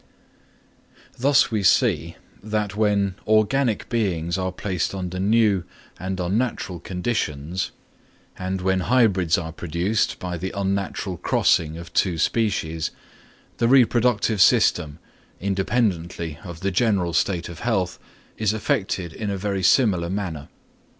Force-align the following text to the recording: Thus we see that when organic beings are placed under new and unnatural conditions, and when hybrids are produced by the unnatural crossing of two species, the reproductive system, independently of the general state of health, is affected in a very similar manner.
Thus 1.19 1.51
we 1.51 1.61
see 1.61 2.15
that 2.41 2.75
when 2.75 3.13
organic 3.27 3.87
beings 3.87 4.35
are 4.35 4.51
placed 4.51 4.95
under 4.95 5.19
new 5.19 5.63
and 5.99 6.19
unnatural 6.19 6.79
conditions, 6.79 7.69
and 8.35 8.61
when 8.61 8.79
hybrids 8.79 9.37
are 9.37 9.51
produced 9.51 10.17
by 10.17 10.37
the 10.39 10.53
unnatural 10.57 11.17
crossing 11.17 11.77
of 11.77 11.93
two 11.93 12.17
species, 12.17 12.89
the 13.59 13.67
reproductive 13.67 14.41
system, 14.41 14.97
independently 15.39 16.39
of 16.43 16.61
the 16.61 16.71
general 16.71 17.13
state 17.13 17.47
of 17.47 17.59
health, 17.59 17.99
is 18.39 18.53
affected 18.53 19.13
in 19.13 19.29
a 19.29 19.37
very 19.37 19.61
similar 19.61 20.09
manner. 20.09 20.47